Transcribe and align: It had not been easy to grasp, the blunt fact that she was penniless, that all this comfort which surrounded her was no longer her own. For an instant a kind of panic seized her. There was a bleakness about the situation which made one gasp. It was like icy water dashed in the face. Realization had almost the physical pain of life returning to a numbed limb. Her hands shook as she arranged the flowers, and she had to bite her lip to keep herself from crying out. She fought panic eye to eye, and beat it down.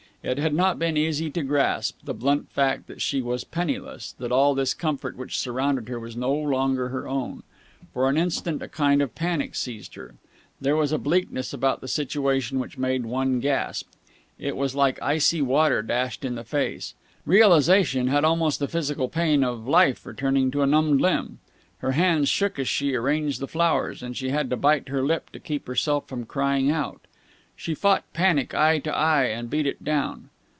It 0.23 0.37
had 0.37 0.53
not 0.53 0.77
been 0.77 0.97
easy 0.97 1.31
to 1.31 1.41
grasp, 1.41 1.97
the 2.03 2.13
blunt 2.13 2.51
fact 2.51 2.85
that 2.85 3.01
she 3.01 3.23
was 3.23 3.43
penniless, 3.43 4.11
that 4.19 4.31
all 4.31 4.53
this 4.53 4.75
comfort 4.75 5.17
which 5.17 5.39
surrounded 5.39 5.89
her 5.89 5.99
was 5.99 6.15
no 6.15 6.31
longer 6.31 6.89
her 6.89 7.07
own. 7.07 7.41
For 7.91 8.07
an 8.07 8.17
instant 8.17 8.61
a 8.61 8.67
kind 8.67 9.01
of 9.01 9.15
panic 9.15 9.55
seized 9.55 9.95
her. 9.95 10.13
There 10.61 10.75
was 10.75 10.91
a 10.91 10.99
bleakness 10.99 11.53
about 11.53 11.81
the 11.81 11.87
situation 11.87 12.59
which 12.59 12.77
made 12.77 13.03
one 13.07 13.39
gasp. 13.39 13.89
It 14.37 14.55
was 14.55 14.75
like 14.75 15.01
icy 15.01 15.41
water 15.41 15.81
dashed 15.81 16.23
in 16.23 16.35
the 16.35 16.43
face. 16.43 16.93
Realization 17.25 18.05
had 18.05 18.23
almost 18.23 18.59
the 18.59 18.67
physical 18.67 19.09
pain 19.09 19.43
of 19.43 19.67
life 19.67 20.05
returning 20.05 20.51
to 20.51 20.61
a 20.61 20.67
numbed 20.67 21.01
limb. 21.01 21.39
Her 21.79 21.93
hands 21.93 22.29
shook 22.29 22.59
as 22.59 22.67
she 22.67 22.93
arranged 22.93 23.39
the 23.39 23.47
flowers, 23.47 24.03
and 24.03 24.15
she 24.15 24.29
had 24.29 24.51
to 24.51 24.55
bite 24.55 24.89
her 24.89 25.01
lip 25.01 25.31
to 25.31 25.39
keep 25.39 25.65
herself 25.65 26.07
from 26.07 26.25
crying 26.27 26.69
out. 26.69 27.01
She 27.53 27.75
fought 27.75 28.11
panic 28.11 28.55
eye 28.55 28.79
to 28.79 28.89
eye, 28.95 29.25
and 29.25 29.47
beat 29.47 29.67
it 29.67 29.83
down. 29.83 30.29